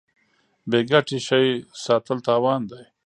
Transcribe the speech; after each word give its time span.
بې 0.69 0.79
ګټې 0.91 1.19
شی 1.27 1.47
ساتل 1.83 2.17
تاوان 2.27 2.61
دی. 2.69 2.83